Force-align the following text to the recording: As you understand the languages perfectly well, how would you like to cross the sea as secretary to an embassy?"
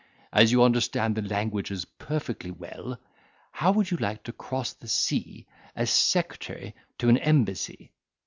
As 0.33 0.51
you 0.51 0.63
understand 0.63 1.13
the 1.15 1.21
languages 1.21 1.85
perfectly 1.85 2.49
well, 2.49 2.97
how 3.51 3.71
would 3.73 3.91
you 3.91 3.97
like 3.97 4.23
to 4.23 4.31
cross 4.31 4.73
the 4.73 4.87
sea 4.87 5.45
as 5.75 5.91
secretary 5.91 6.73
to 6.97 7.07
an 7.09 7.19
embassy?" 7.19 7.91